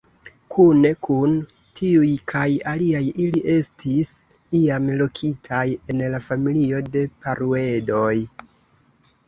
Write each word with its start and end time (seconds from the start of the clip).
Kune 0.53 0.91
kun 1.07 1.35
tiuj 1.79 2.09
kaj 2.31 2.47
aliaj 2.71 3.03
ili 3.27 3.43
estis 3.57 4.15
iam 4.63 4.89
lokitaj 5.03 5.63
en 5.93 6.05
la 6.17 6.25
familio 6.31 6.83
de 6.97 7.07
Paruedoj. 7.21 8.15